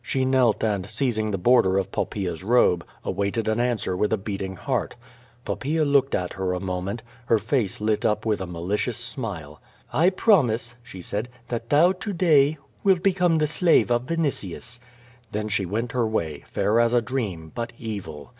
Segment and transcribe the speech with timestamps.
[0.00, 4.56] She knelt and, seizing the border of Poppaea's robe, awaited an answer with a beating
[4.56, 4.96] heart.
[5.44, 7.02] Poppaea looked at her a moment.
[7.26, 9.60] Her face lit up with a malicious smile.
[9.92, 14.80] "I promise," she said, "that thou to day wilt become the slave of Vinitius."
[15.30, 18.32] Then she went her way, fair as a dream, but evil.